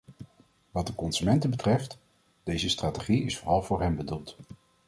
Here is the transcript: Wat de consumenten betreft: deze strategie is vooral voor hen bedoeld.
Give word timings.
Wat 0.71 0.87
de 0.87 0.95
consumenten 0.95 1.49
betreft: 1.49 1.97
deze 2.43 2.69
strategie 2.69 3.23
is 3.23 3.37
vooral 3.37 3.61
voor 3.61 3.81
hen 3.81 3.95
bedoeld. 3.95 4.35